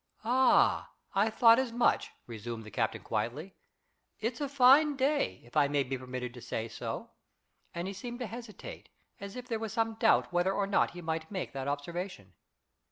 "Ha, 0.21 0.89
I 1.13 1.29
thought 1.29 1.59
as 1.59 1.71
much," 1.71 2.09
resumed 2.25 2.63
the 2.63 2.71
captain 2.71 3.03
quietly. 3.03 3.53
"It's 4.19 4.41
a 4.41 4.49
fine 4.49 4.95
day, 4.95 5.41
if 5.45 5.55
I 5.55 5.67
may 5.67 5.83
be 5.83 5.95
permitted 5.95 6.33
to 6.33 6.41
say 6.41 6.67
so," 6.69 7.11
and 7.75 7.87
he 7.87 7.93
seemed 7.93 8.17
to 8.21 8.25
hesitate, 8.25 8.89
as 9.19 9.35
if 9.35 9.47
there 9.47 9.59
was 9.59 9.73
some 9.73 9.93
doubt 9.99 10.33
whether 10.33 10.53
or 10.53 10.65
not 10.65 10.93
he 10.97 11.03
might 11.03 11.29
make 11.29 11.53
that 11.53 11.67
observation. 11.67 12.33